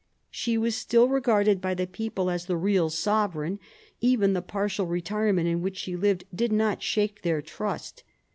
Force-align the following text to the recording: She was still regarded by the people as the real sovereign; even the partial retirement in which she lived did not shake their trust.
She 0.31 0.57
was 0.57 0.73
still 0.75 1.07
regarded 1.09 1.61
by 1.61 1.75
the 1.75 1.85
people 1.85 2.31
as 2.31 2.47
the 2.47 2.57
real 2.57 2.89
sovereign; 2.89 3.59
even 3.99 4.33
the 4.33 4.41
partial 4.41 4.87
retirement 4.87 5.47
in 5.47 5.61
which 5.61 5.77
she 5.77 5.95
lived 5.95 6.23
did 6.33 6.51
not 6.51 6.81
shake 6.81 7.21
their 7.21 7.43
trust. 7.43 8.03